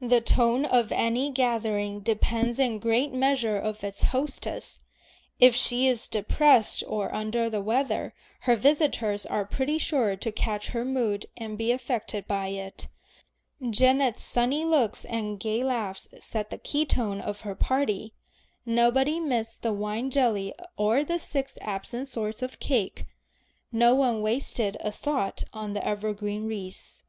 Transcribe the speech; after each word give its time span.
The 0.00 0.22
tone 0.22 0.64
of 0.64 0.90
any 0.92 1.28
gathering 1.28 2.00
depends 2.00 2.58
in 2.58 2.78
great 2.78 3.12
measure 3.12 3.60
on 3.60 3.76
its 3.82 4.04
hostess. 4.04 4.80
If 5.40 5.54
she 5.54 5.86
is 5.86 6.08
depressed 6.08 6.82
or 6.88 7.14
under 7.14 7.50
the 7.50 7.60
weather, 7.60 8.14
her 8.48 8.56
visitors 8.56 9.26
are 9.26 9.44
pretty 9.44 9.76
sure 9.76 10.16
to 10.16 10.32
catch 10.32 10.68
her 10.68 10.86
mood 10.86 11.26
and 11.36 11.58
be 11.58 11.70
affected 11.70 12.26
by 12.26 12.46
it. 12.46 12.88
Janet's 13.68 14.24
sunny 14.24 14.64
looks 14.64 15.04
and 15.04 15.38
gay 15.38 15.62
laughs 15.62 16.08
set 16.20 16.48
the 16.48 16.56
key 16.56 16.86
note 16.96 17.20
of 17.20 17.40
her 17.42 17.54
party. 17.54 18.14
Nobody 18.64 19.20
missed 19.20 19.60
the 19.60 19.74
wine 19.74 20.10
jelly 20.10 20.54
or 20.78 21.04
the 21.04 21.18
six 21.18 21.58
absent 21.60 22.08
sorts 22.08 22.40
of 22.40 22.58
cake, 22.58 23.04
no 23.70 23.94
one 23.94 24.22
wasted 24.22 24.78
a 24.80 24.90
thought 24.90 25.44
on 25.52 25.74
the 25.74 25.86
evergreen 25.86 26.46
wreaths. 26.46 27.02